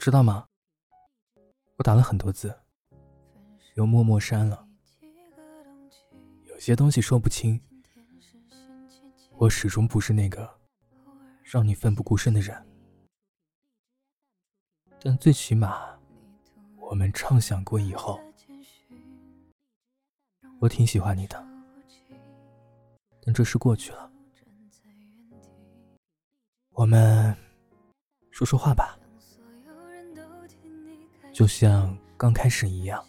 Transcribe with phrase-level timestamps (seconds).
[0.00, 0.46] 知道吗？
[1.76, 2.58] 我打了很多字，
[3.74, 4.66] 又默默删了。
[6.44, 7.60] 有些东西说不清，
[9.32, 10.50] 我始终不是那个
[11.42, 12.66] 让你奋不顾身的人。
[15.02, 16.00] 但最起码，
[16.78, 18.18] 我们畅想过以后。
[20.60, 21.46] 我挺喜欢你的，
[23.22, 24.10] 但这事过去了。
[26.70, 27.36] 我们
[28.30, 28.98] 说说话吧，
[31.32, 33.02] 就像刚开始一样。